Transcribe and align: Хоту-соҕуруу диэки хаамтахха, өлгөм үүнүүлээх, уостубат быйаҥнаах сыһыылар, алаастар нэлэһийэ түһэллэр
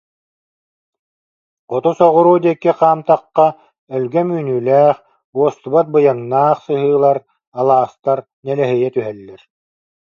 Хоту-соҕуруу 1.69 2.37
диэки 2.43 2.71
хаамтахха, 2.77 3.47
өлгөм 3.95 4.27
үүнүүлээх, 4.35 4.97
уостубат 5.37 5.87
быйаҥнаах 5.93 6.57
сыһыылар, 6.65 7.17
алаастар 7.59 8.19
нэлэһийэ 8.45 8.89
түһэллэр 8.95 9.41